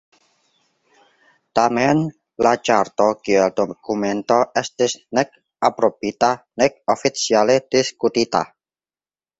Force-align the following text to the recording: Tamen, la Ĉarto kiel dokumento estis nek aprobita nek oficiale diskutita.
Tamen, 1.59 2.01
la 2.47 2.53
Ĉarto 2.69 3.09
kiel 3.27 3.53
dokumento 3.61 4.41
estis 4.63 4.99
nek 5.19 5.33
aprobita 5.71 6.35
nek 6.65 6.83
oficiale 6.97 7.61
diskutita. 7.79 8.45